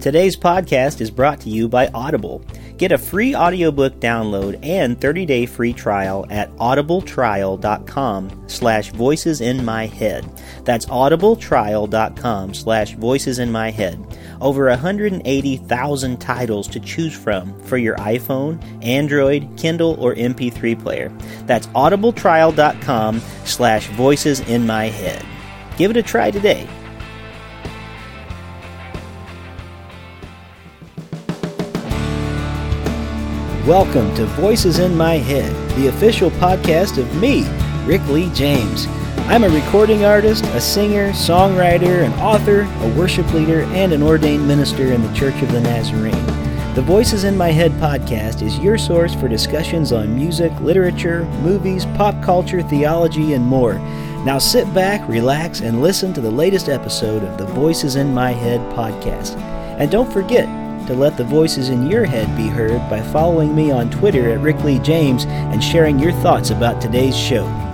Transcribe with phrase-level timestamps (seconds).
[0.00, 2.42] Today's podcast is brought to you by Audible.
[2.78, 9.84] Get a free audiobook download and 30-day free trial at audibletrial.com slash voices in my
[9.84, 10.24] head.
[10.64, 14.02] That's audibletrial.com slash voices in my head.
[14.40, 21.10] Over 180,000 titles to choose from for your iPhone, Android, Kindle, or MP3 player.
[21.44, 25.22] That's audibletrial.com slash voices in my head.
[25.76, 26.66] Give it a try today.
[33.70, 37.44] Welcome to Voices in My Head, the official podcast of me,
[37.86, 38.88] Rick Lee James.
[39.28, 44.48] I'm a recording artist, a singer, songwriter, an author, a worship leader, and an ordained
[44.48, 46.26] minister in the Church of the Nazarene.
[46.74, 51.84] The Voices in My Head podcast is your source for discussions on music, literature, movies,
[51.94, 53.74] pop culture, theology, and more.
[54.24, 58.32] Now sit back, relax, and listen to the latest episode of the Voices in My
[58.32, 59.36] Head podcast.
[59.78, 60.48] And don't forget,
[60.86, 64.40] to let the voices in your head be heard by following me on Twitter at
[64.40, 67.69] Rick Lee James and sharing your thoughts about today's show.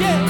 [0.00, 0.29] Yeah,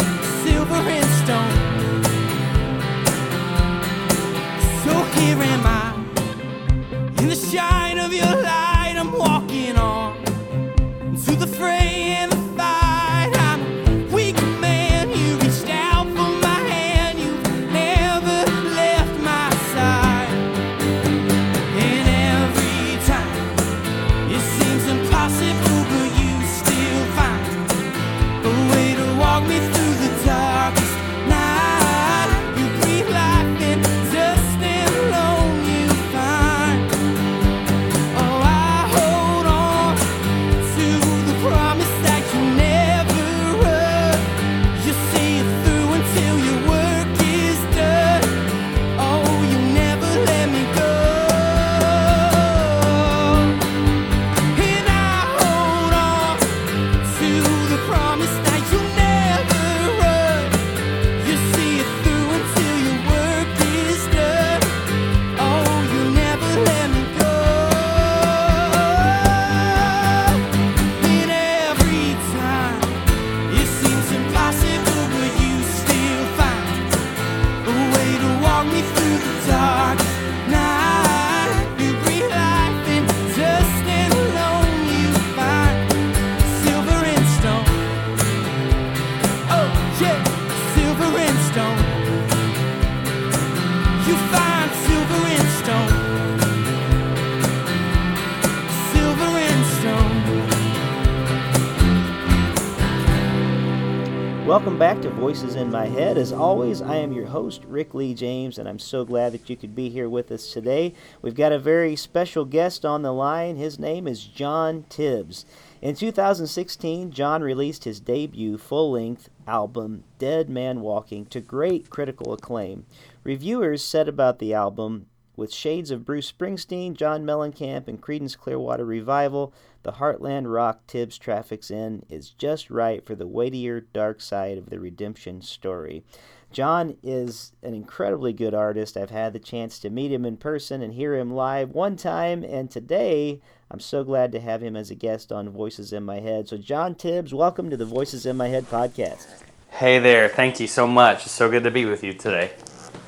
[105.31, 106.19] Voices in My Head.
[106.19, 109.57] As always, I am your host, Rick Lee James, and I'm so glad that you
[109.57, 110.93] could be here with us today.
[111.23, 113.55] We've got a very special guest on the line.
[113.55, 115.47] His name is John Tibbs.
[115.81, 122.33] In 2016, John released his debut full length album, Dead Man Walking, to great critical
[122.33, 122.85] acclaim.
[123.23, 125.07] Reviewers said about the album,
[125.37, 131.19] with shades of Bruce Springsteen, John Mellencamp, and Creedence Clearwater Revival, the Heartland rock Tibbs
[131.19, 136.05] traffics in is just right for the weightier dark side of the redemption story.
[136.53, 138.97] John is an incredibly good artist.
[138.97, 142.43] I've had the chance to meet him in person and hear him live one time,
[142.43, 143.41] and today
[143.71, 146.49] I'm so glad to have him as a guest on Voices in My Head.
[146.49, 149.27] So, John Tibbs, welcome to the Voices in My Head podcast.
[149.71, 151.25] Hey there, thank you so much.
[151.25, 152.51] It's so good to be with you today.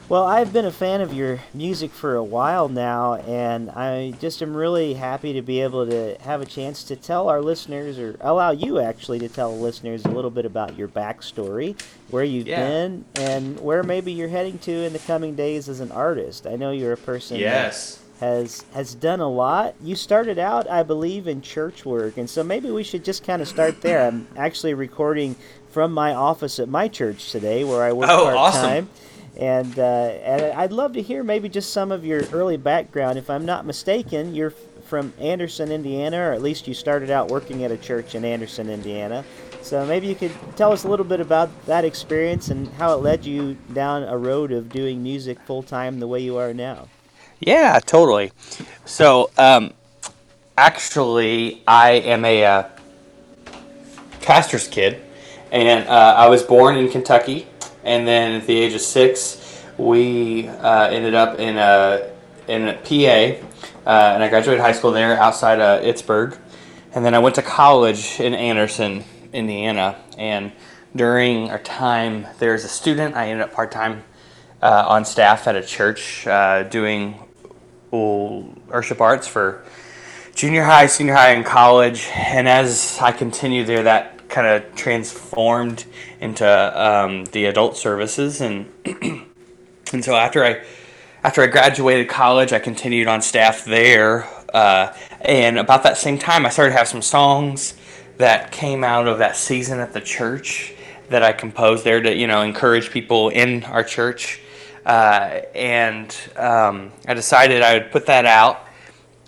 [0.09, 4.43] Well, I've been a fan of your music for a while now, and I just
[4.43, 8.17] am really happy to be able to have a chance to tell our listeners, or
[8.21, 11.77] allow you actually to tell listeners a little bit about your backstory,
[12.11, 12.57] where you've Yeah.
[12.61, 16.47] been, and where maybe you're heading to in the coming days as an artist.
[16.47, 17.99] I know you're a person that Yes.
[18.21, 19.75] has has done a lot.
[19.83, 23.41] You started out, I believe, in church work, and so maybe we should just kind
[23.41, 24.05] of start there.
[24.07, 25.37] I'm actually recording
[25.71, 28.91] from my office at my church today, where I work Oh, part awesome.
[29.39, 33.19] And uh, and I'd love to hear maybe just some of your early background.
[33.19, 34.53] If I'm not mistaken, you're
[34.93, 38.69] from Anderson, Indiana, or at least you started out working at a church in Anderson,
[38.69, 39.25] Indiana.
[39.63, 43.03] So maybe you could tell us a little bit about that experience and how it
[43.03, 46.89] led you down a road of doing music full time the way you are now.
[47.41, 48.33] Yeah, totally.
[48.85, 49.73] So, um,
[50.59, 52.69] actually, I am a uh,
[54.21, 55.01] pastor's kid,
[55.51, 57.47] and uh, I was born in Kentucky,
[57.85, 62.11] and then at the age of six, we uh, ended up in a
[62.49, 63.47] in a PA,
[63.87, 66.37] uh, and I graduated high school there outside of Pittsburgh,
[66.95, 70.53] and then I went to college in Anderson, Indiana, and
[70.95, 74.05] during our time there as a student, I ended up part time
[74.61, 77.19] uh, on staff at a church uh, doing
[77.91, 79.65] worship arts for
[80.35, 82.09] junior high, senior high, and college.
[82.15, 85.85] And as I continued there, that kind of transformed
[86.21, 88.41] into um, the adult services.
[88.41, 88.73] And
[89.93, 90.65] and so after I
[91.23, 94.27] after I graduated college, I continued on staff there.
[94.53, 97.75] Uh, and about that same time, I started to have some songs
[98.19, 100.75] that came out of that season at the church
[101.11, 104.41] that I composed there to you know encourage people in our church.
[104.85, 108.67] Uh, and um, I decided I would put that out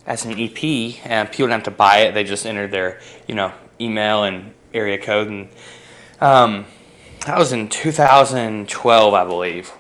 [0.07, 0.65] as an EP,
[1.07, 4.53] and people didn't have to buy it; they just entered their you know email and
[4.75, 5.49] area code, and
[6.21, 6.67] um,
[7.27, 9.73] that was in 2012, I believe,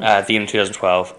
[0.00, 1.14] uh, at the end of 2012.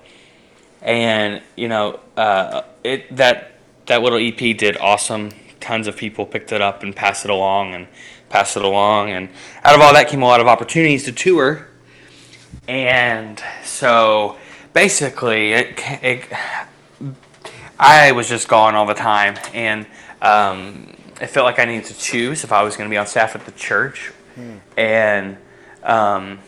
[0.81, 3.53] And you know, uh, it that
[3.85, 5.31] that little EP did awesome.
[5.59, 7.87] Tons of people picked it up and passed it along and
[8.29, 9.29] passed it along, and
[9.63, 11.67] out of all that came a lot of opportunities to tour.
[12.67, 14.37] And so,
[14.73, 16.25] basically, it, it
[17.79, 19.85] I was just gone all the time, and
[20.21, 23.07] um, I felt like I needed to choose if I was going to be on
[23.07, 24.11] staff at the church,
[24.77, 25.37] and
[25.83, 26.39] um,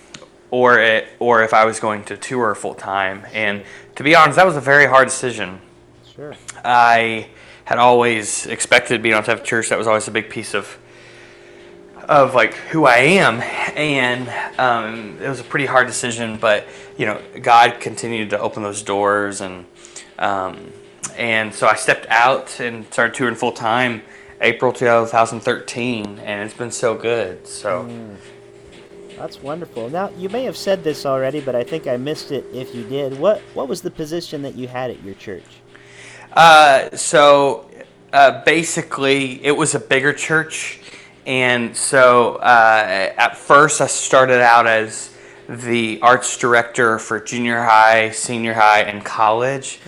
[0.49, 3.25] or it, or if I was going to tour full time.
[3.33, 3.63] And
[3.95, 5.59] to be honest, that was a very hard decision.
[6.15, 6.35] Sure.
[6.63, 7.27] I
[7.65, 9.69] had always expected to be on staff at church.
[9.69, 10.77] That was always a big piece of
[12.07, 13.41] of like who I am,
[13.75, 14.27] and
[14.59, 16.37] um, it was a pretty hard decision.
[16.37, 16.67] But
[16.97, 19.65] you know, God continued to open those doors, and
[20.19, 20.71] um,
[21.17, 24.01] and so I stepped out and started touring full time,
[24.41, 27.47] April 2013, and it's been so good.
[27.47, 27.87] So
[29.15, 29.89] That's wonderful.
[29.89, 32.83] Now, you may have said this already, but I think I missed it if you
[32.83, 33.19] did.
[33.19, 35.43] What what was the position that you had at your church?
[36.33, 37.69] Uh, so
[38.13, 40.79] uh, basically, it was a bigger church,
[41.27, 45.15] and so uh, at first I started out as
[45.47, 49.79] the arts director for junior high, senior high, and college.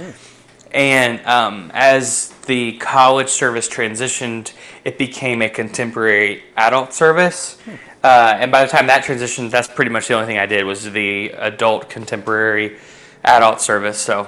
[0.74, 4.54] And um, as the college service transitioned,
[4.84, 7.58] it became a contemporary adult service.
[8.04, 10.66] Uh, and by the time that transitioned, that's pretty much the only thing I did
[10.66, 12.78] was the adult contemporary
[13.24, 14.00] adult service.
[14.00, 14.28] So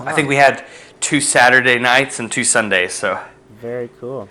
[0.00, 0.66] I think we had
[1.00, 2.92] two Saturday nights and two Sundays.
[2.92, 3.20] So
[3.60, 4.28] Very cool.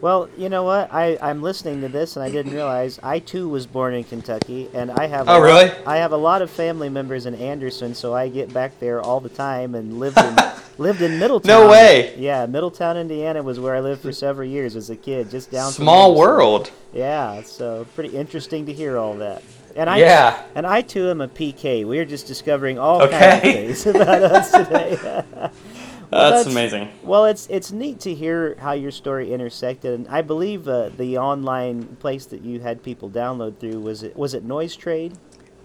[0.00, 0.92] Well, you know what?
[0.94, 4.70] I, I'm listening to this and I didn't realize I too was born in Kentucky
[4.72, 7.34] and I have oh, a Oh, lot- I have a lot of family members in
[7.34, 10.36] Anderson, so I get back there all the time and lived in
[10.78, 11.48] lived in Middletown.
[11.64, 12.14] No way.
[12.16, 15.70] Yeah, Middletown, Indiana was where I lived for several years as a kid, just down
[15.70, 16.18] from small Anderson.
[16.18, 16.70] world.
[16.94, 19.42] Yeah, so pretty interesting to hear all that.
[19.76, 20.42] And I Yeah.
[20.54, 21.84] and I too am a PK.
[21.86, 23.52] We are just discovering all kinds of Okay.
[23.66, 24.98] things about us today.
[26.10, 26.88] Well, that's, amazing.
[27.02, 31.18] Well, it's it's neat to hear how your story intersected, and I believe uh, the
[31.18, 35.14] online place that you had people download through was it was it NoiseTrade,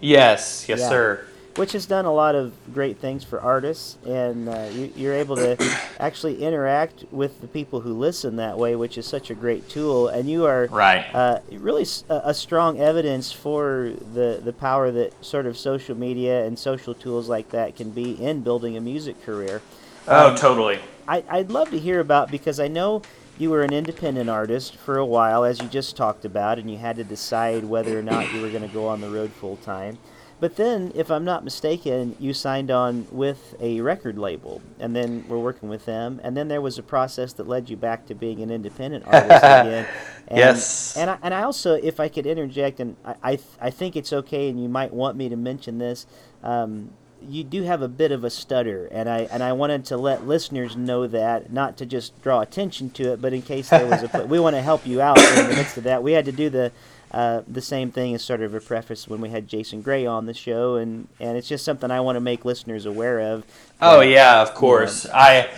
[0.00, 0.88] Yes, yes, Yeah.
[0.88, 1.24] sir.
[1.56, 5.34] which has done a lot of great things for artists, and uh, you, you're able
[5.36, 5.56] to
[5.98, 10.06] actually interact with the people who listen that way, which is such a great tool.
[10.08, 11.06] And you are Right.
[11.14, 15.96] uh, really s- a, a strong evidence for the the power that sort of social
[15.96, 19.60] media and social tools like that can be in building a music career.
[20.08, 20.78] Oh, Um, totally.
[21.08, 23.02] I, I'd love to hear about because I know
[23.38, 26.78] you were an independent artist for a while, as you just talked about, and you
[26.78, 29.56] had to decide whether or not you were going to go on the road full
[29.58, 29.98] time.
[30.38, 35.24] But then, if I'm not mistaken, you signed on with a record label, and then
[35.28, 36.20] we're working with them.
[36.22, 39.30] And then there was a process that led you back to being an independent artist
[39.30, 39.86] again.
[40.28, 40.94] And, Yes.
[40.96, 43.96] And I, and I also, if I could interject, and I, I, th- I think
[43.96, 46.06] it's okay, and you might want me to mention this.
[46.42, 46.90] Um,
[47.28, 50.26] you do have a bit of a stutter, and I and I wanted to let
[50.26, 54.02] listeners know that, not to just draw attention to it, but in case there was
[54.14, 56.02] a, we want to help you out in the midst of that.
[56.02, 56.72] We had to do the
[57.10, 60.26] uh, the same thing as sort of a preface when we had Jason Gray on
[60.26, 63.44] the show, and and it's just something I want to make listeners aware of.
[63.80, 65.06] Oh yeah, of course.
[65.12, 65.48] I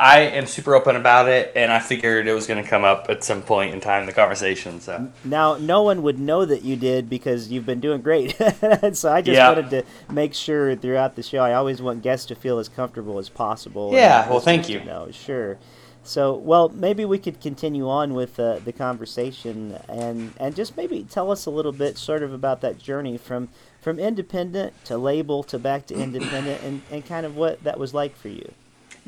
[0.00, 3.06] I am super open about it, and I figured it was going to come up
[3.08, 4.80] at some point in time in the conversation.
[4.80, 8.36] So now, no one would know that you did because you've been doing great.
[8.92, 9.48] so I just Yeah.
[9.48, 11.40] wanted to make sure throughout the show.
[11.40, 13.90] I always want guests to feel as comfortable as possible.
[13.92, 14.84] Yeah, well, thank you.
[14.84, 15.58] know, sure.
[16.04, 21.02] So, well, maybe we could continue on with uh, the conversation and and just maybe
[21.10, 23.48] tell us a little bit, sort of, about that journey from
[23.82, 27.92] from independent to label to back to independent, and, and kind of what that was
[27.92, 28.52] like for you.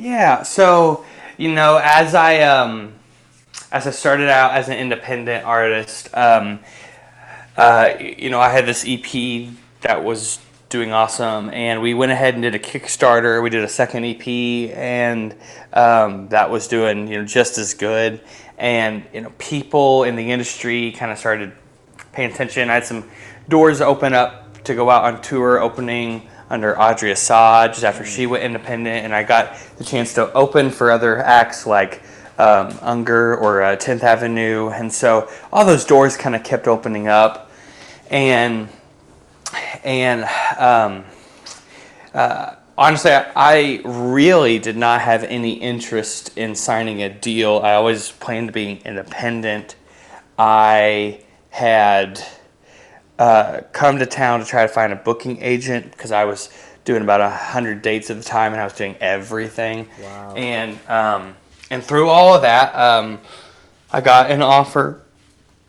[0.01, 1.05] Yeah, so
[1.37, 2.95] you know, as I um,
[3.71, 6.61] as I started out as an independent artist, um,
[7.55, 9.51] uh, you know, I had this EP
[9.83, 10.39] that was
[10.71, 13.43] doing awesome, and we went ahead and did a Kickstarter.
[13.43, 14.27] We did a second EP,
[14.75, 15.35] and
[15.75, 18.23] um, that was doing you know just as good.
[18.57, 21.53] And you know, people in the industry kind of started
[22.13, 22.71] paying attention.
[22.71, 23.05] I had some
[23.51, 28.27] doors open up to go out on tour, opening under Audrey Assad just after she
[28.27, 32.03] went independent, and I got the chance to open for other acts like
[32.39, 37.07] um, Unger or uh, 10th Avenue, and so all those doors kind of kept opening
[37.07, 37.51] up,
[38.11, 38.69] and
[39.85, 40.25] and
[40.59, 41.05] um,
[42.13, 47.61] uh, honestly, I, I really did not have any interest in signing a deal.
[47.63, 49.77] I always planned to be independent.
[50.39, 52.25] I had
[53.21, 56.49] uh, come to town to try to find a booking agent because I was
[56.87, 59.89] doing about a hundred dates at the time, and I was doing everything.
[60.03, 60.35] Wow.
[60.35, 61.37] And um,
[61.71, 63.21] and through all of that, um,
[63.93, 65.03] I got an offer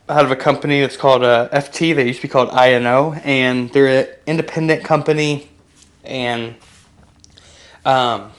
[0.08, 1.94] out of a company that's called uh, FT.
[1.94, 5.50] They used to be called INO, and they're an independent company.
[6.06, 6.56] And
[7.84, 8.32] um,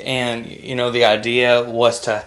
[0.00, 2.24] and you know the idea was to,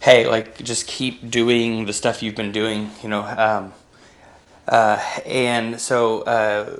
[0.00, 2.90] hey, like just keep doing the stuff you've been doing.
[3.02, 3.72] You know, um,
[4.68, 6.78] uh, and so uh,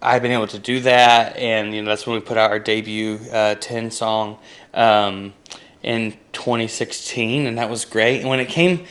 [0.00, 2.58] I've been able to do that, and you know that's when we put out our
[2.58, 4.38] debut uh, ten song
[4.74, 5.32] um,
[5.82, 8.20] in 2016, and that was great.
[8.20, 8.84] And when it came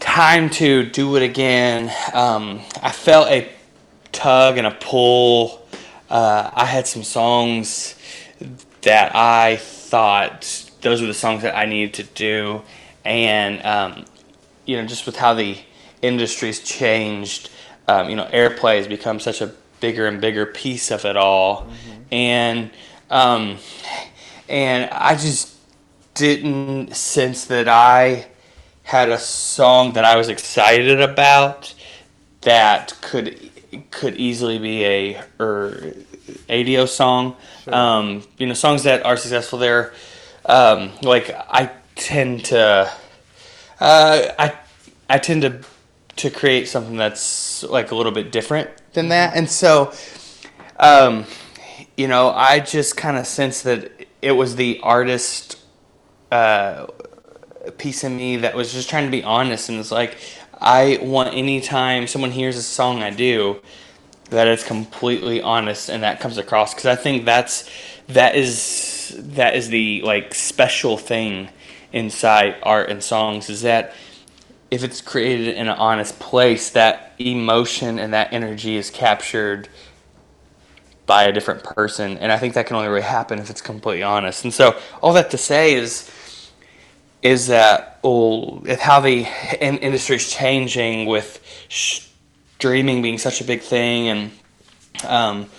[0.00, 3.50] time to do it again, um, I felt a
[4.12, 5.66] tug and a pull.
[6.08, 7.96] Uh, I had some songs
[8.82, 12.62] that I thought those were the songs that I needed to do,
[13.04, 14.04] and um,
[14.66, 15.58] you know, just with how the
[16.02, 17.50] industry's changed,
[17.88, 21.66] um, you know, airplay has become such a bigger and bigger piece of it all,
[22.10, 22.70] and
[23.10, 23.58] um,
[24.48, 25.56] and I just
[26.14, 28.26] didn't sense that I
[28.82, 31.74] had a song that I was excited about
[32.42, 33.50] that could
[33.90, 35.94] could easily be a or
[36.48, 37.36] ADO song.
[37.68, 39.92] Um, you know, songs that are successful there.
[40.44, 42.90] Um, like I tend to,
[43.80, 44.58] uh, I
[45.08, 45.60] I tend to
[46.16, 49.92] to create something that's like a little bit different than that, and so,
[50.78, 51.24] um,
[51.96, 55.58] you know, I just kind of sense that it was the artist
[56.30, 56.86] uh,
[57.78, 60.16] piece in me that was just trying to be honest and it's like
[60.60, 63.60] I want anytime someone hears a song I do
[64.32, 66.74] that it's completely honest and that comes across.
[66.74, 67.68] Because I think that's
[68.08, 71.48] that is that is the like special thing
[71.92, 73.94] inside art and songs is that
[74.72, 79.68] if it's created in an honest place that emotion and that energy is captured
[81.04, 82.16] by a different person.
[82.16, 84.44] And I think that can only really happen if it's completely honest.
[84.44, 86.10] And so all that to say is
[87.20, 89.26] is that well, how the
[89.60, 91.38] in- industry is changing with
[91.68, 94.30] streaming being such a big thing and
[95.06, 95.50] um,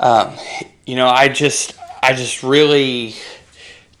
[0.00, 0.34] um,
[0.86, 3.16] you know I just I just really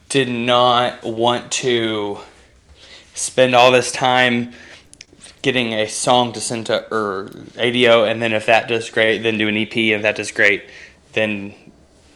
[0.08, 2.20] did not want to
[3.16, 4.52] spend all this time
[5.42, 9.38] getting a song to send to or ADO and then if that does great then
[9.38, 10.64] do an EP and if that does great
[11.12, 11.54] then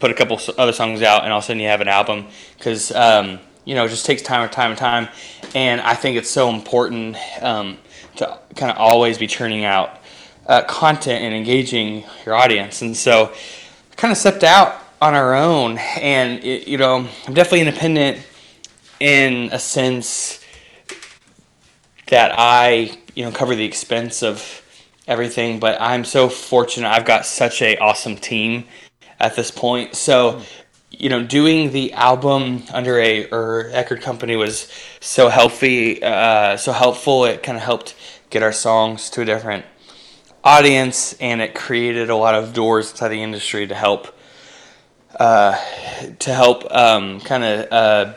[0.00, 2.26] put a couple other songs out and all of a sudden you have an album.
[2.57, 5.09] Because um, you know it just takes time and time and time
[5.54, 7.78] and I think it's so important um,
[8.16, 10.00] to kind of always be churning out
[10.47, 12.83] uh, content and engaging your audience.
[12.83, 13.33] And so
[13.97, 18.26] kind of stepped out on our own and it, you know I'm definitely independent
[18.99, 20.39] in a sense
[22.11, 24.62] that I, you know, cover the expense of
[25.07, 26.88] everything, but I'm so fortunate.
[26.88, 28.64] I've got such a awesome team
[29.19, 29.97] at this point.
[29.97, 30.43] So,
[30.90, 36.73] you know, doing the album under a or Eckerd company was so healthy, uh, so
[36.73, 37.25] helpful.
[37.25, 37.95] It kind of helped
[38.29, 39.64] get our songs to a different
[40.43, 44.17] audience, and it created a lot of doors inside the industry to help
[45.19, 45.57] uh,
[46.19, 48.14] to help um, kind of uh,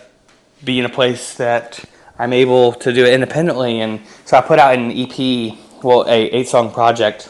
[0.64, 1.84] be in a place that
[2.24, 3.82] I'm able to do it independently.
[3.82, 7.30] And so I put out an EP, well, a eight song project,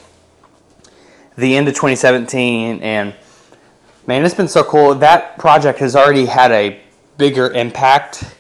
[1.36, 3.16] the end of 2017, and
[4.06, 4.94] man, it's been so cool.
[4.94, 6.80] That project has already had a
[7.18, 8.36] bigger impact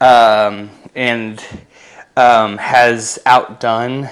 [0.00, 1.40] um, and
[2.16, 4.10] um, has outdone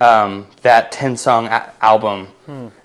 [0.00, 2.26] um, that 10 song a- album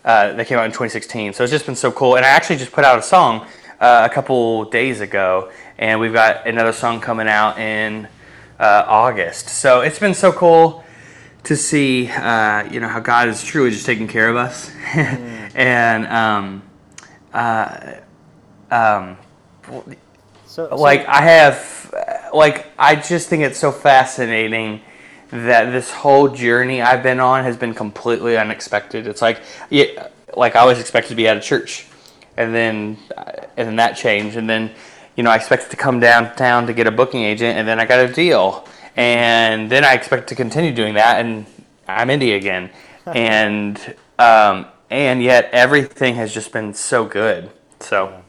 [0.06, 1.34] uh, that came out in 2016.
[1.34, 2.17] So it's just been so cool.
[2.17, 3.48] And I actually just put out a song
[3.79, 8.08] uh, a couple days ago, and we've got another song coming out in
[8.60, 9.50] uh, August.
[9.50, 10.84] So it's been so cool
[11.44, 14.72] to see, uh, you know, how God is truly just taking care of us.
[15.56, 16.62] and, um,
[17.34, 17.94] uh,
[18.72, 19.18] um,
[20.46, 21.94] So, so- like I have,
[22.34, 24.82] like I just think it's so fascinating
[25.32, 29.08] that this whole journey I've been on has been completely unexpected.
[29.08, 31.86] It's like, yeah, like I was expected to be at a church,
[32.38, 32.98] and then
[33.58, 34.72] and then that changed, and then
[35.18, 37.86] you know I expected to come downtown to get a booking agent, and then I
[37.86, 41.46] got a deal, and then I expect to continue doing that, and
[41.88, 42.70] I'm indie again,
[43.08, 47.50] and um, and yet everything has just been so good.
[47.80, 48.24] So.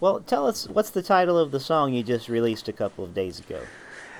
[0.00, 3.14] well, tell us what's the title of the song you just released a couple of
[3.14, 3.60] days ago?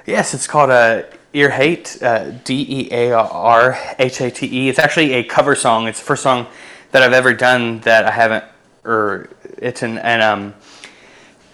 [0.05, 4.69] Yes, it's called uh, Dear Hate, uh, D E A R H A T E.
[4.69, 5.87] It's actually a cover song.
[5.87, 6.49] It's the first song
[6.91, 8.45] that I've ever done that I haven't,
[8.85, 10.55] or it's an, and, um,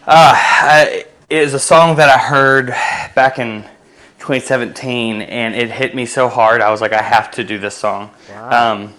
[0.08, 2.68] uh, I, it is a song that I heard
[3.14, 3.62] back in
[4.20, 6.62] 2017, and it hit me so hard.
[6.62, 8.10] I was like, I have to do this song.
[8.30, 8.72] Wow.
[8.72, 8.94] Um,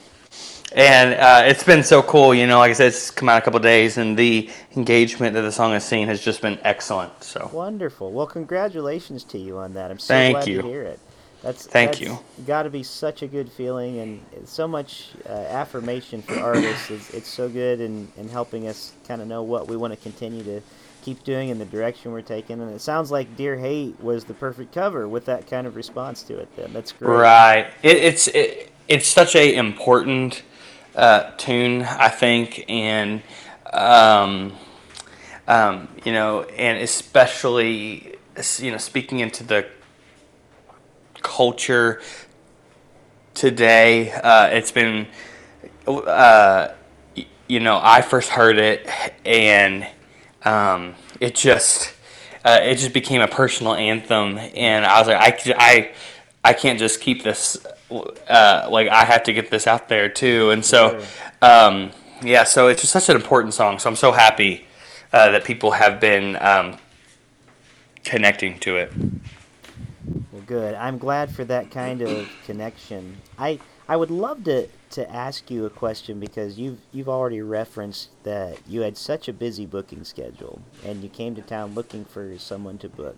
[0.72, 2.60] and uh, it's been so cool, you know.
[2.60, 5.72] Like I said, it's come out a couple days, and the engagement that the song
[5.72, 7.24] has seen has just been excellent.
[7.24, 8.12] So Wonderful.
[8.12, 9.90] Well, congratulations to you on that.
[9.90, 10.62] I'm so Thank glad you.
[10.62, 11.00] to hear it.
[11.42, 12.20] That's Thank that's you.
[12.46, 16.92] Got to be such a good feeling, and so much uh, affirmation for artists.
[16.92, 19.98] It's, it's so good in, in helping us kind of know what we want to
[19.98, 20.62] continue to
[21.02, 22.62] keep doing in the direction we're taking.
[22.62, 26.24] And it sounds like Dear Hate was the perfect cover with that kind of response
[26.24, 26.48] to it.
[26.56, 27.10] Then that's great.
[27.10, 27.68] Right.
[27.84, 30.44] It, it's it, it's such a important
[30.96, 33.22] uh, tune, I think, and
[33.72, 34.54] um,
[35.48, 38.16] um, you know, and especially
[38.58, 39.68] you know, speaking into the
[41.22, 42.02] culture
[43.34, 45.08] today, uh, it's been.
[45.88, 46.74] Uh,
[47.48, 48.88] you know, I first heard it,
[49.26, 49.88] and
[50.44, 51.94] um, it just
[52.44, 55.92] uh, it just became a personal anthem, and I was like, I,
[56.44, 57.66] I can't just keep this.
[57.92, 61.04] Uh, like I have to get this out there too, and so
[61.42, 63.80] um, yeah, so it's just such an important song.
[63.80, 64.66] So I'm so happy
[65.12, 66.78] uh, that people have been um,
[68.04, 68.94] connecting to it.
[70.32, 70.76] Well, good.
[70.76, 73.18] I'm glad for that kind of connection.
[73.38, 78.10] I I would love to to ask you a question because you've you've already referenced
[78.24, 82.38] that you had such a busy booking schedule and you came to town looking for
[82.38, 83.18] someone to book.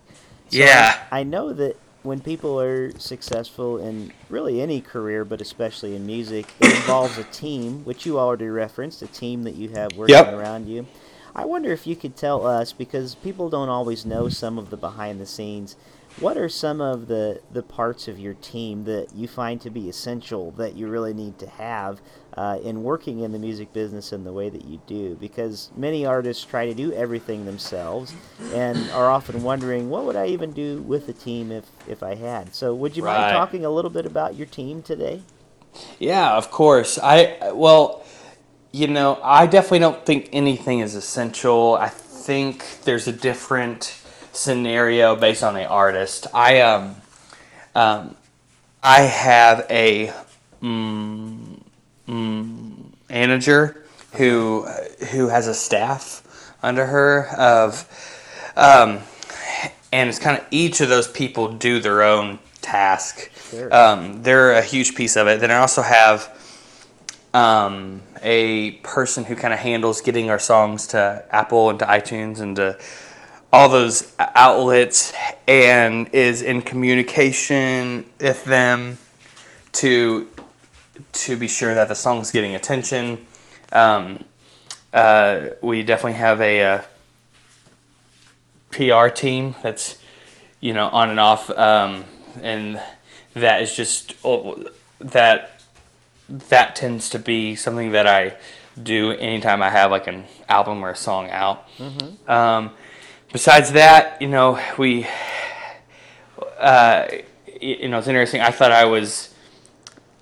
[0.50, 0.98] So Yeah.
[1.12, 6.06] I, I know that when people are successful in really any career, but especially in
[6.06, 10.16] music, it involves a team, which you already referenced, a team that you have working
[10.16, 10.34] Yep.
[10.34, 10.88] around you.
[11.36, 14.78] I wonder if you could tell us, because people don't always know some of the
[14.78, 15.78] behind the scenes,
[16.20, 19.90] what are some of the, the parts of your team that you find to be
[19.90, 22.02] essential that you really need to have
[22.36, 25.16] uh, in working in the music business in the way that you do?
[25.16, 28.14] Because many artists try to do everything themselves
[28.54, 32.16] and are often wondering, what would I even do with a team if, if I
[32.16, 32.54] had?
[32.54, 35.22] So, would you mind talking a little bit about your team today?
[36.00, 37.00] Yeah, of course.
[37.02, 38.04] I well,
[38.72, 41.76] you know, I definitely don't think anything is essential.
[41.76, 44.01] I think there's a different
[44.32, 46.28] scenario based on the artist.
[46.34, 46.96] I um,
[47.76, 48.16] um,
[48.84, 50.14] I have a
[50.62, 51.62] mm,
[52.08, 52.76] mm,
[53.10, 54.64] manager who
[55.12, 57.88] who has a staff under her of
[58.56, 59.00] um,
[59.92, 63.32] and it's kind of each of those people do their own task.
[63.50, 63.74] Sure.
[63.74, 65.40] Um, they're a huge piece of it.
[65.40, 66.38] Then I also have
[67.34, 72.40] um, a person who kind of handles getting our songs to Apple and to iTunes
[72.40, 72.78] and to
[73.54, 75.14] all those outlets
[75.48, 78.98] and is in communication with them
[79.74, 80.28] to
[81.14, 83.26] to be sure that the song's getting attention.
[83.72, 84.24] Um,
[84.94, 86.82] uh, we definitely have a, uh
[88.72, 89.98] PR team that's
[90.60, 92.06] you know on and off, um,
[92.42, 92.82] and
[93.34, 94.64] that is just oh,
[95.00, 95.62] that
[96.30, 98.36] that tends to be something that I
[98.82, 101.68] do anytime I have like an album or a song out.
[102.28, 102.72] Um,
[103.32, 105.08] besides that, you know, we,
[106.60, 107.08] uh,
[107.62, 108.42] you know, it's interesting.
[108.42, 109.34] I thought I was,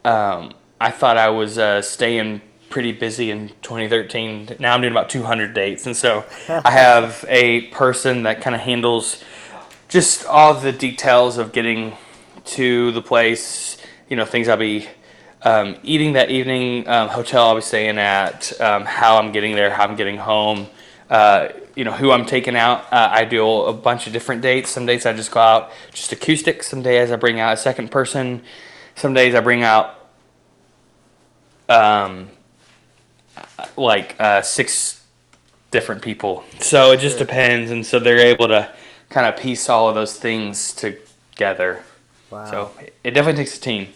[0.06, 4.58] um, I thought I was uh, staying pretty busy in 2013.
[4.60, 8.62] Now I'm doing about 200 dates, and so I have a person that kind of
[8.62, 9.24] handles
[9.88, 11.96] just all the details of getting
[12.46, 13.78] to the place.
[14.10, 14.88] You know, things I'll be
[15.42, 19.70] um, eating that evening, um, hotel I'll be staying at, um, how I'm getting there,
[19.70, 20.68] how I'm getting home.
[21.10, 22.92] Uh, you know who I'm taking out.
[22.92, 24.70] Uh, I do a bunch of different dates.
[24.70, 26.62] Some days I just go out just acoustic.
[26.62, 28.42] Some days I bring out a second person.
[28.96, 29.96] Some days I bring out
[31.70, 32.28] um,
[33.78, 35.02] like uh, six
[35.72, 36.44] different people.
[36.60, 38.70] So it just depends, and so they're able to
[39.08, 41.82] kind of piece all of those things together.
[42.30, 42.52] Wow.
[42.52, 42.72] So
[43.06, 43.88] it definitely takes a team.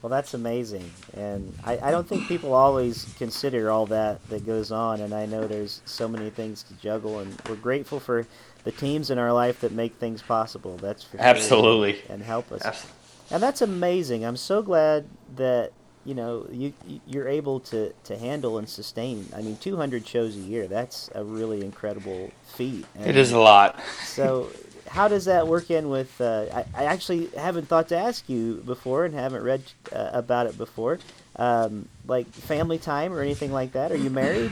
[0.00, 4.70] Well, that's amazing, and I, I don't think people always consider all that that goes
[4.70, 5.00] on.
[5.00, 8.24] And I know there's so many things to juggle, and we're grateful for
[8.62, 10.76] the teams in our life that make things possible.
[10.76, 12.00] That's for sure, Absolutely.
[12.08, 12.64] and help us.
[12.64, 12.86] Abs-
[13.32, 14.24] And that's amazing.
[14.24, 15.06] I'm so glad
[15.36, 15.72] that
[16.04, 19.26] you know you you- you're able to to handle and sustain.
[19.36, 20.68] I mean, 200 shows a year.
[20.68, 22.86] That's a really incredible feat.
[23.00, 23.80] It And is a lot.
[24.06, 24.48] So,
[24.88, 26.20] how does that work in with?
[26.20, 30.46] Uh, I, I actually haven't thought to ask you before, and haven't read uh, about
[30.46, 30.98] it before.
[31.36, 33.92] Um, like family time or anything like that.
[33.92, 34.50] Are you married?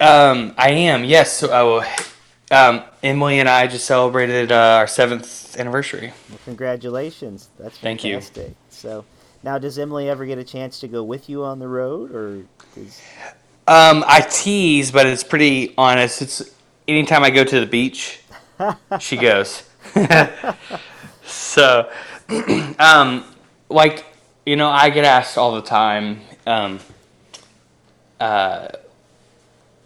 [0.00, 1.32] Um, I am, yes.
[1.32, 1.96] So, oh,
[2.50, 6.12] um, Emily and I just celebrated uh, our seventh anniversary.
[6.28, 7.48] Well, congratulations.
[7.58, 8.14] That's Thank you.
[8.14, 8.54] fantastic.
[8.70, 9.04] So,
[9.42, 12.44] now does Emily ever get a chance to go with you on the road, or
[12.74, 13.00] does,
[13.68, 16.22] Um, I tease, but it's pretty honest.
[16.22, 16.50] It's
[16.88, 18.20] anytime I go to the beach,
[19.00, 19.62] she goes.
[21.24, 21.90] so,
[22.78, 23.24] um,
[23.68, 24.04] like
[24.46, 26.80] you know, I get asked all the time um,
[28.18, 28.68] uh,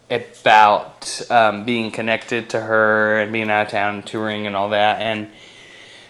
[0.09, 5.01] about um, being connected to her and being out of town touring and all that,
[5.01, 5.29] and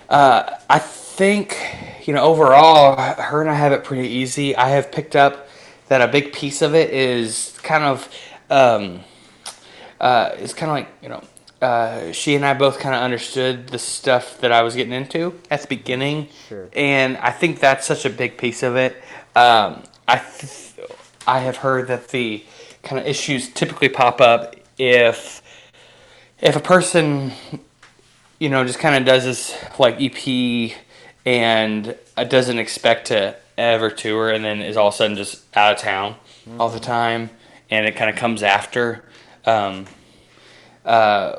[0.10, 1.58] uh, I think
[2.06, 4.56] you know overall, her and I have it pretty easy.
[4.56, 5.48] I have picked up
[5.88, 8.08] that a big piece of it is kind of
[8.50, 9.00] um,
[10.00, 11.24] uh, it's kind of like you know
[11.64, 15.40] uh, she and I both kind of understood the stuff that I was getting into
[15.50, 16.68] at the beginning, Sure.
[16.74, 18.96] and I think that's such a big piece of it.
[19.36, 20.74] Um, I th-
[21.26, 22.44] I have heard that the
[22.84, 25.42] kind of issues typically pop up if
[26.42, 27.32] if a person
[28.40, 30.76] you know just kind of does this like EP
[31.26, 35.44] and uh, doesn't expect to ever tour and then is all of a sudden just
[35.56, 36.16] out of town
[36.60, 37.30] all the time
[37.70, 39.06] and it kind of comes after
[39.46, 39.86] um,
[40.84, 41.38] uh,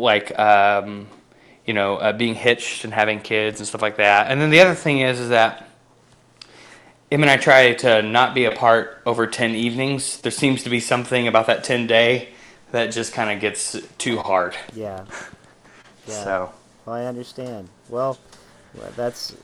[0.00, 1.06] like um,
[1.64, 4.60] you know uh, being hitched and having kids and stuff like that and then the
[4.60, 5.66] other thing is is that
[7.10, 10.20] Em and I try to not be apart over 10 evenings.
[10.22, 12.30] There seems to be something about that 10 day
[12.72, 14.56] that just kind of gets too hard.
[14.74, 15.04] yeah,
[16.08, 16.24] yeah.
[16.24, 16.52] So,
[16.84, 17.68] Well, I understand.
[17.88, 18.18] Well,
[18.74, 19.36] well, that's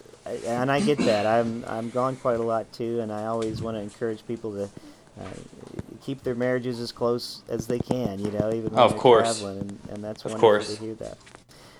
[0.46, 1.26] and I get that.
[1.26, 4.68] I'm I'm gone quite a lot too, and I always want to encourage people to
[5.20, 5.24] uh,
[6.02, 8.18] keep their marriages as close as they can.
[8.18, 9.38] You know, even when Of they're course.
[9.40, 10.76] traveling, and, and that's Of wonderful course.
[10.76, 11.18] to hear that.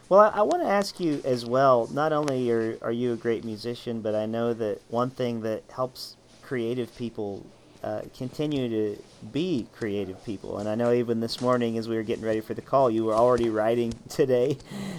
[0.09, 1.89] Well, I, I want to ask you as well.
[1.93, 5.63] Not only are are you a great musician, but I know that one thing that
[5.75, 7.47] helps creative people
[7.83, 10.59] uh, continue to be creative people.
[10.59, 13.05] And I know even this morning, as we were getting ready for the call, you
[13.05, 14.59] were already writing today.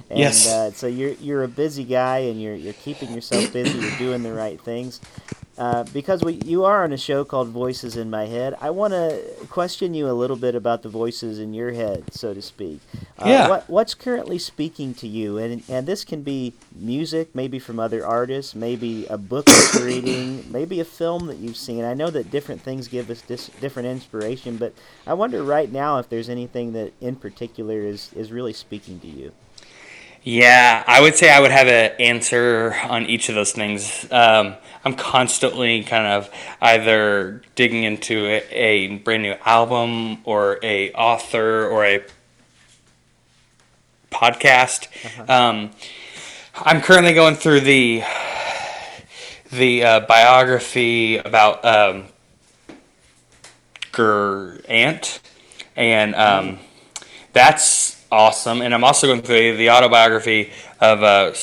[0.10, 0.48] And, Yes.
[0.48, 3.78] Uh, so you're you're a busy guy, and you're you're keeping yourself busy.
[3.78, 5.00] You're doing the right things.
[5.56, 8.94] Uh, because we, you are on a show called Voices in My Head, I want
[8.94, 12.80] to question you a little bit about the voices in your head, so to speak.
[13.20, 13.50] Uh, Yeah.
[13.50, 15.38] What, what's currently speaking to you?
[15.38, 20.44] And, and this can be music, maybe from other artists, maybe a book you're reading,
[20.52, 21.84] maybe a film that you've seen.
[21.84, 24.74] I know that different things give us dis- different inspiration, but
[25.06, 29.08] I wonder right now if there's anything that in particular is, is really speaking to
[29.08, 29.32] you.
[30.24, 34.10] Yeah, I would say I would have an answer on each of those things.
[34.10, 34.56] Um,
[34.86, 36.30] I'm constantly kind of
[36.62, 42.04] either digging into a, a brand new album or a author or a
[44.12, 44.88] podcast.
[45.30, 45.72] Um,
[46.56, 48.04] I'm currently going through the
[49.52, 52.06] the uh, biography about um,
[53.92, 55.20] Grant,
[55.76, 56.60] and um,
[57.34, 58.62] that's awesome.
[58.62, 61.34] And I'm also going through the autobiography of uh,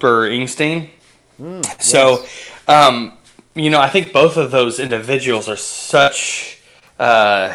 [0.00, 0.90] Springsteen.
[1.80, 2.24] So,
[2.68, 3.12] um,
[3.54, 6.60] you know, I think both of those individuals are such
[6.98, 7.54] uh,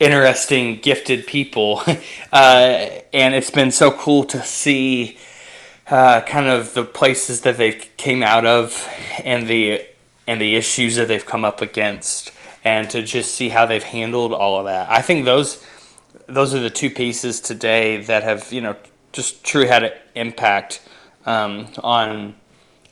[0.00, 1.82] interesting, gifted people,
[2.32, 5.18] uh, and it's been so cool to see
[5.88, 8.88] uh, kind of the places that they came out of
[9.24, 9.84] and the
[10.26, 12.32] and the issues that they've come up against,
[12.64, 14.90] and to just see how they've handled all of that.
[14.90, 15.64] I think those
[16.28, 18.76] those are the two pieces today that have you know
[19.12, 20.80] just truly had an impact
[21.26, 22.34] um, on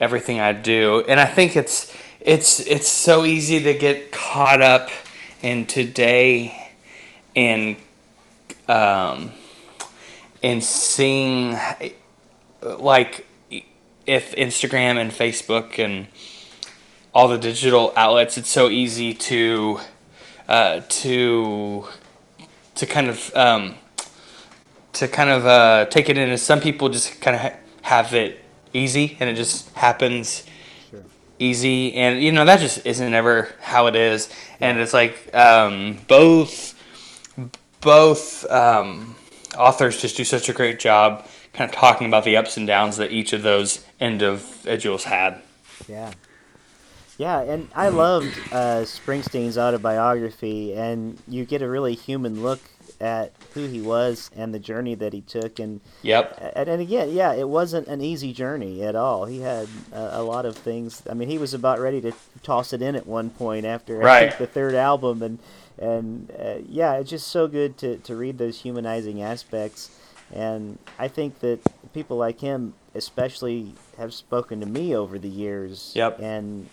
[0.00, 4.90] everything I do, and I think it's it's it's so easy to get caught up
[5.42, 6.72] in today
[7.36, 7.76] and
[8.68, 9.30] um
[10.42, 11.56] and seeing
[12.62, 13.26] like
[14.06, 16.06] if Instagram and Facebook and
[17.12, 19.80] all the digital outlets, it's so easy to
[20.48, 21.86] uh, to
[22.76, 23.74] to kind of um,
[24.94, 26.30] to kind of uh, take it in.
[26.30, 30.44] As some people just kind of ha- have it easy and it just happens
[30.90, 31.02] Sure.
[31.38, 31.94] easy.
[31.94, 34.28] And you know that just isn't ever how it is.
[34.60, 36.74] And it's like um, both
[37.80, 39.14] both um,
[39.56, 42.98] authors just do such a great job kind of talking about the ups and downs
[42.98, 45.40] that each of those individuals had.
[45.88, 46.12] Yeah.
[47.18, 52.60] Yeah, and I loved uh, Springsteen's autobiography, and you get a really human look
[53.00, 57.10] at who he was and the journey that he took, and yep and, and again,
[57.12, 59.24] yeah, it wasn't an easy journey at all.
[59.26, 61.02] He had a, a lot of things.
[61.10, 64.04] I mean, he was about ready to toss it in at one point after I
[64.04, 64.28] Right.
[64.28, 65.38] think the third album, and
[65.78, 69.90] and uh, yeah, it's just so good to to read those humanizing aspects.
[70.32, 71.60] And I think that
[71.92, 75.92] people like him, especially, have spoken to me over the years.
[75.94, 76.18] Yep.
[76.20, 76.68] And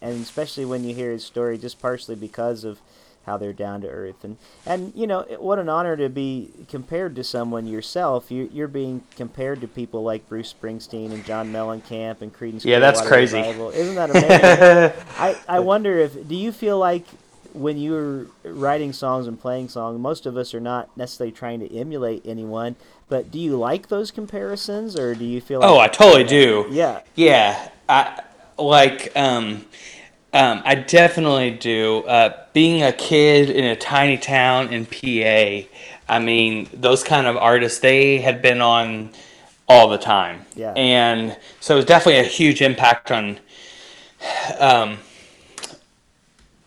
[0.00, 2.80] and especially when you hear his story, just partially because of
[3.26, 4.22] how they're down to earth.
[4.24, 8.30] And and you know what an honor to be compared to someone yourself.
[8.30, 12.78] You, you're being compared to people like bruce springsteen and john mellencamp and creedence Yeah,
[12.78, 13.38] that's crazy.
[13.38, 15.04] Isn't that amazing?
[15.18, 17.06] I, I wonder if do you feel like
[17.52, 21.72] when you're writing songs and playing songs most of us are not necessarily trying to
[21.72, 22.74] emulate anyone
[23.08, 26.66] but do you like those comparisons or do you feel like oh i totally do.
[26.70, 27.00] Yeah.
[27.14, 28.22] Yeah, I
[28.58, 29.12] like.
[29.16, 29.64] Um,
[30.32, 31.98] um, I definitely do.
[31.98, 35.68] Uh, being a kid in a tiny town in PA,
[36.08, 39.10] I mean, those kind of artists they had been on
[39.68, 40.44] all the time.
[40.56, 40.72] Yeah.
[40.72, 43.38] and so it was definitely a huge impact on.
[44.58, 44.98] Um,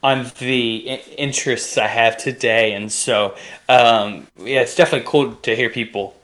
[0.03, 0.77] on the
[1.17, 3.35] interests I have today, and so
[3.67, 6.15] um, yeah, it's definitely cool to hear people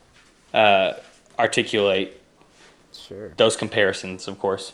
[0.54, 0.94] uh,
[1.40, 2.22] articulate
[2.94, 4.74] sure those comparisons, of course.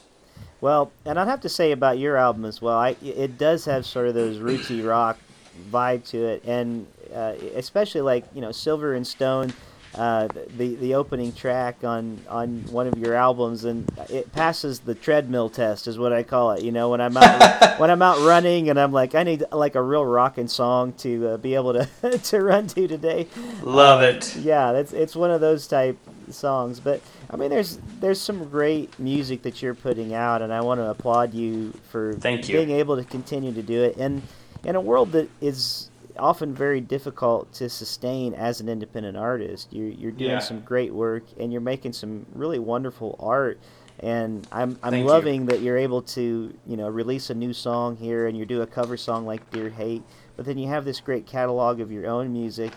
[0.61, 2.77] Well, and I'd have to say about your album as well.
[2.77, 5.17] I, it does have sort of those rootsy rock
[5.71, 9.53] vibe to it, and uh, especially like you know Silver and Stone,
[9.95, 14.95] uh, the the opening track on on one of your albums, and it passes the
[14.95, 16.61] treadmill test, is what I call it.
[16.63, 19.75] You know, when I'm out when I'm out running, and I'm like, I need like
[19.75, 23.27] a real rocking song to uh, be able to to run to today.
[23.63, 24.35] Love it.
[24.35, 25.97] Yeah, that's it's one of those type
[26.29, 26.79] songs.
[26.79, 30.79] But I mean, there's there's some great music that you're putting out, and I want
[30.79, 32.55] to applaud you for Thank you.
[32.57, 33.97] being able to continue to do it.
[33.97, 34.21] And
[34.63, 39.85] in a world that is often very difficult to sustain as an independent artist, you
[39.85, 40.39] you're doing Yeah.
[40.39, 43.59] some great work, and you're making some really wonderful art.
[43.99, 45.09] And I'm I'm Thank you.
[45.09, 48.61] loving that you're able to you know release a new song here, and you do
[48.63, 50.01] a cover song like Dear Hate,
[50.35, 52.71] but then you have this great catalog of your own music.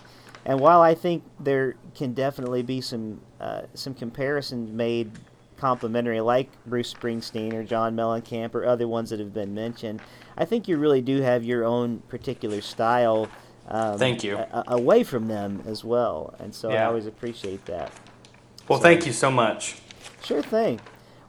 [0.45, 5.11] And while I think there can definitely be some uh, some comparisons made
[5.57, 10.01] complimentary, like Bruce Springsteen or John Mellencamp or other ones that have been mentioned,
[10.37, 13.29] I think you really do have your own particular style.
[13.69, 14.35] Um, Thank you.
[14.37, 17.93] a- away from them as well, and so I always appreciate that.
[18.67, 19.77] Well, So- thank you so much.
[20.21, 20.81] Sure thing.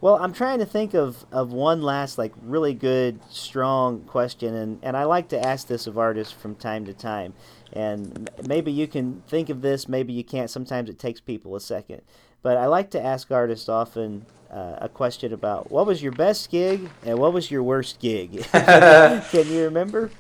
[0.05, 4.79] Well, I'm trying to think of, of one last like really good, strong question, and,
[4.83, 7.33] and I like to ask this of artists from time to time.
[7.73, 10.51] And maybe you can think of this, maybe you can't.
[10.51, 12.03] Sometimes it takes people a second.
[12.43, 16.51] But I like to ask artists often uh, a question about what was your best
[16.51, 18.45] gig and what was your worst gig.
[18.53, 20.11] can you remember?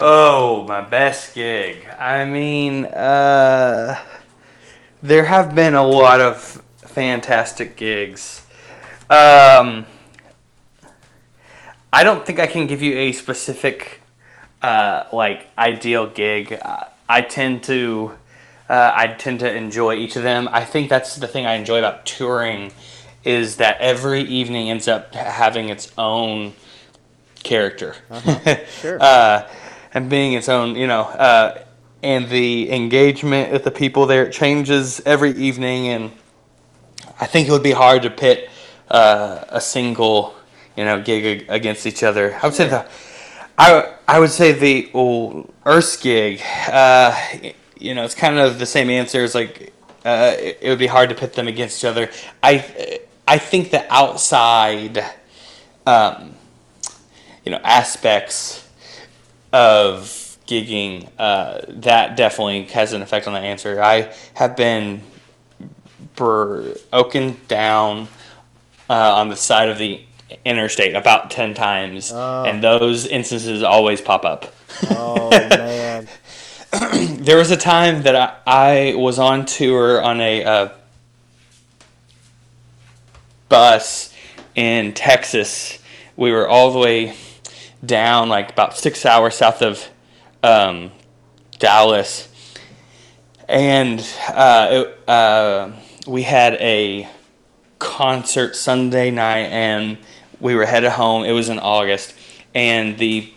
[0.00, 1.86] Oh, my best gig.
[1.96, 4.02] I mean, uh,
[5.00, 8.43] there have been a lot of fantastic gigs.
[9.10, 9.84] Um,
[11.92, 14.00] I don't think I can give you a specific,
[14.62, 16.58] uh, like ideal gig.
[16.60, 18.12] Uh, I tend to,
[18.68, 20.48] uh, I tend to enjoy each of them.
[20.50, 22.72] I think that's the thing I enjoy about touring,
[23.24, 26.54] is that every evening ends up having its own
[27.42, 27.94] character.
[28.80, 28.98] Sure.
[29.00, 29.48] uh,
[29.92, 31.62] and being its own, you know, uh,
[32.02, 36.10] and the engagement with the people there changes every evening, and
[37.20, 38.50] I think it would be hard to pit
[38.94, 40.34] uh, a single,
[40.76, 42.38] you know, gig against each other.
[42.40, 42.86] I would say the,
[43.58, 46.40] I I would say the old Earth's gig.
[46.68, 47.12] Uh,
[47.76, 49.72] you know, it's kind of the same answer as like
[50.04, 52.08] uh, it, it would be hard to pit them against each other.
[52.40, 55.04] I I think the outside,
[55.86, 56.34] um,
[57.44, 58.68] you know, aspects
[59.52, 63.82] of gigging uh, that definitely has an effect on the answer.
[63.82, 65.02] I have been
[66.14, 68.06] broken down
[68.90, 70.00] uh, on the side of the
[70.44, 72.44] interstate about 10 times Oh.
[72.44, 74.52] and those instances always pop up
[74.90, 76.08] Oh man.
[77.22, 78.16] there was a time that
[78.46, 80.68] I, I was on tour on a uh,
[83.48, 84.12] bus
[84.54, 85.78] in Texas.
[86.16, 87.16] We were all the way
[87.84, 89.88] down, like about six hours south of
[90.42, 90.90] um,
[91.58, 92.28] Dallas,
[93.48, 95.70] and uh, it, uh,
[96.06, 97.08] we had a
[97.84, 99.98] concert Sunday night, and
[100.40, 101.22] we were headed home.
[101.24, 102.14] It was in August,
[102.54, 103.30] and the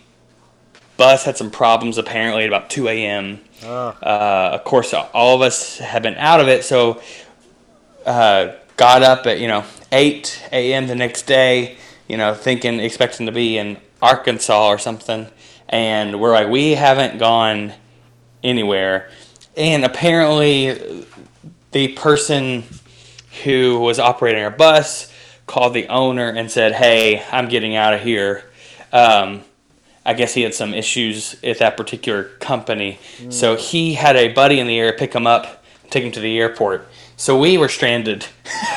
[0.96, 3.42] bus had some problems apparently at about 2 a.m.
[3.64, 3.90] Oh.
[4.02, 7.02] Uh, of course, all of us have been out of it, so
[8.06, 10.88] uh, got up at you know 8 a.m.
[10.88, 15.28] the next day, you know, thinking, expecting to be in Arkansas or something,
[15.68, 17.74] and we're like, we haven't gone
[18.44, 19.10] anywhere,
[19.58, 21.06] and apparently,
[21.74, 22.64] the person
[23.44, 25.12] who was operating our bus
[25.46, 28.44] called the owner and said, "Hey, I'm getting out of here."
[28.92, 29.44] Um,
[30.06, 32.98] I guess he had some issues at that particular company.
[33.30, 36.40] So he had a buddy in the air pick him up, take him to the
[36.40, 36.88] airport.
[37.18, 38.26] So we were stranded.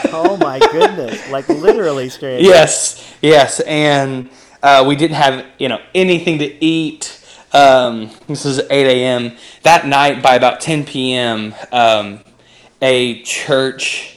[0.07, 1.21] Oh my goodness.
[1.31, 2.45] Like literally stranded.
[2.45, 4.29] yes, yes, and
[4.63, 7.17] uh, we didn't have you know anything to eat.
[7.53, 9.37] Um, this is 8 a.m.
[9.63, 12.21] That night, by about 10 p.m., um,
[12.81, 14.17] a church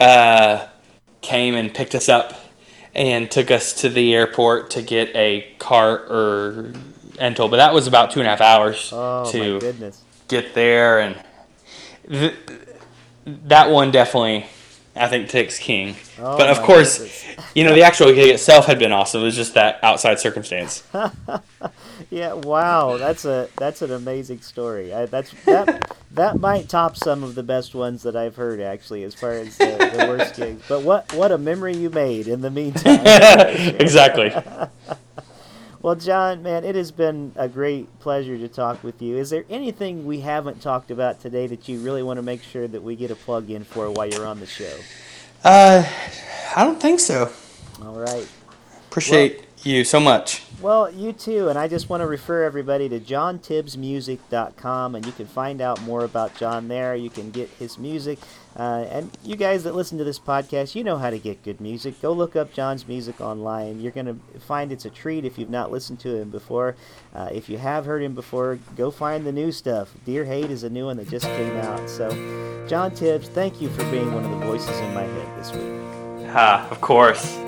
[0.00, 0.66] uh,
[1.20, 2.34] came and picked us up
[2.94, 6.72] and took us to the airport to get a car or
[7.20, 7.48] rental.
[7.48, 9.60] But that was about two and a half hours Oh to
[10.28, 11.16] get there, and
[12.08, 12.34] th-
[13.26, 14.46] that one definitely,
[14.96, 15.94] I think, takes king.
[16.18, 17.26] Oh but of course, goodness.
[17.54, 19.22] you know, the actual gig itself had been awesome.
[19.22, 20.82] It was just that outside circumstance.
[22.08, 24.92] Yeah, wow, that's a that's an amazing story.
[24.94, 29.04] I, that's that that might top some of the best ones that I've heard actually,
[29.04, 30.62] as far as the, the worst gigs.
[30.68, 33.00] But what what a memory you made in the meantime.
[33.80, 34.32] exactly.
[35.82, 39.16] Well, John, man, it has been a great pleasure to talk with you.
[39.16, 42.68] Is there anything we haven't talked about today that you really want to make sure
[42.68, 44.76] that we get a plug in for while you're on the show?
[45.42, 45.84] Uh,
[46.54, 47.30] I don't think so.
[47.82, 48.28] All right.
[48.88, 50.42] Appreciate you so much.
[50.60, 55.26] Well, you too, and I just want to refer everybody to johntibbsmusic.com, and you can
[55.26, 56.94] find out more about John there.
[56.94, 58.18] You can get his music,
[58.56, 61.62] uh, and you guys that listen to this podcast, you know how to get good
[61.62, 62.02] music.
[62.02, 63.80] Go look up John's music online.
[63.80, 66.76] You're going to find it's a treat if you've not listened to him before.
[67.14, 69.94] Uh, if you have heard him before, go find the new stuff.
[70.04, 71.88] Dear Hate is a new one that just came out.
[71.88, 72.10] So,
[72.68, 76.28] John Tibbs, thank you for being one of the voices in my head this week.
[76.32, 77.38] Ah, of course.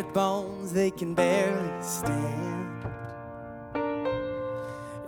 [0.00, 2.84] Tired bones, they can barely stand.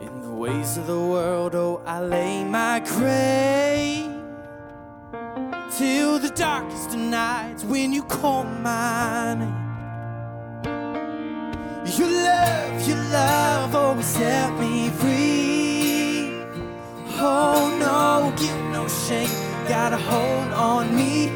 [0.00, 4.10] In the ways of the world, oh, I lay my grave.
[5.76, 9.58] Till the darkest of nights when you call my name.
[11.96, 16.42] Your love, your love always set me free.
[17.24, 19.28] Oh no, guilt, no shame,
[19.68, 21.26] got a hold on me.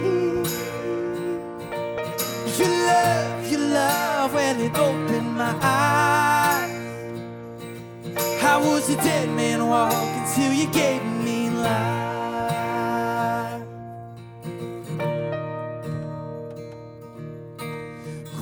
[2.58, 3.35] Your love,
[3.66, 6.70] love, when it opened my eyes.
[8.42, 11.76] I was a dead man walking till you gave me life.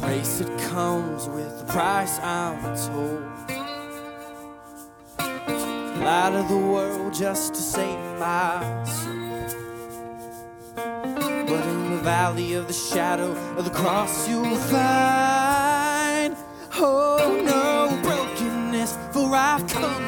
[0.01, 3.35] Grace, it comes with a price, I'm told
[6.05, 9.15] light of the world just to save my soul.
[10.77, 16.37] But the valley of the shadow of the cross, you'll find,
[16.77, 20.05] oh no, brokenness, for I've come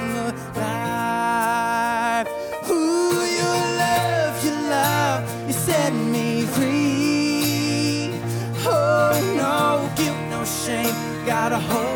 [0.55, 2.27] alive.
[2.71, 8.21] Ooh, your love, your love, you set me free.
[8.67, 11.96] Oh no, guilt, no shame, got a hold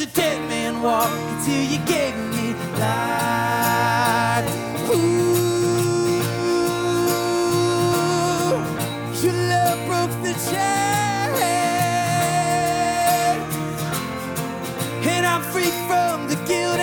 [0.00, 4.46] a dead man walking till you gave me light.
[4.88, 6.20] Ooh,
[9.22, 11.40] your love broke the chains,
[15.06, 16.80] and I'm free from the guilt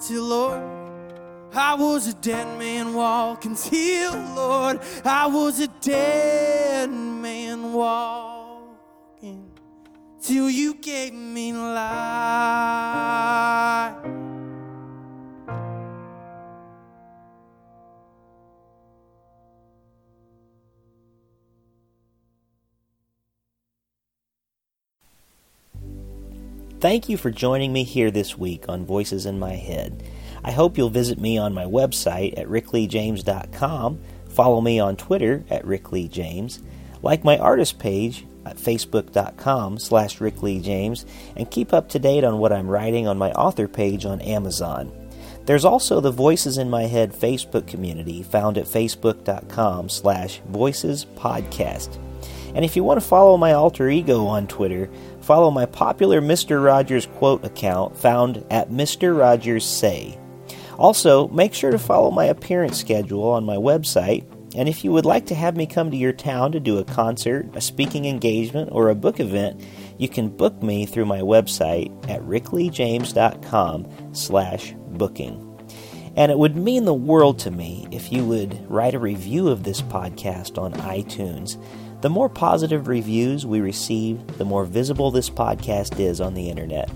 [0.00, 0.62] till Lord.
[1.54, 4.80] I was a dead man walking till Lord.
[5.04, 9.50] I was a dead man walking
[10.20, 11.78] till you gave me life.
[26.80, 30.04] Thank you for joining me here this week on Voices in My Head.
[30.44, 35.64] I hope you'll visit me on my website at rickleejames.com, follow me on Twitter at
[35.64, 36.62] rickleejames,
[37.02, 41.04] like my artist page at facebook.com slash rickleejames,
[41.34, 44.92] and keep up to date on what I'm writing on my author page on Amazon.
[45.46, 51.98] There's also the Voices in My Head Facebook community found at facebook.com slash voices podcast.
[52.54, 54.88] And if you want to follow my alter ego on Twitter,
[55.28, 56.64] follow my popular Mr.
[56.64, 59.14] Rogers quote account found at Mr.
[59.14, 60.18] Rogers Say.
[60.78, 64.24] Also, make sure to follow my appearance schedule on my website.
[64.56, 66.84] And if you would like to have me come to your town to do a
[66.84, 69.62] concert, a speaking engagement, or a book event,
[69.98, 75.44] you can book me through my website at rickleejames.com slash booking.
[76.16, 79.62] And it would mean the world to me if you would write a review of
[79.62, 81.62] this podcast on iTunes.
[82.00, 86.88] The more positive reviews we receive, the more visible this podcast is on the internet.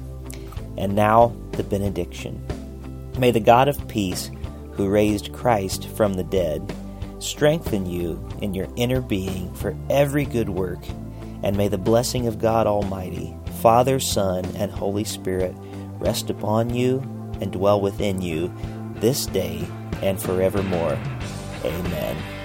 [0.77, 2.41] And now, the benediction.
[3.19, 4.31] May the God of peace,
[4.73, 6.73] who raised Christ from the dead,
[7.19, 10.81] strengthen you in your inner being for every good work.
[11.43, 15.55] And may the blessing of God Almighty, Father, Son, and Holy Spirit
[15.99, 16.99] rest upon you
[17.41, 18.53] and dwell within you
[18.95, 19.67] this day
[20.01, 20.97] and forevermore.
[21.65, 22.41] Amen.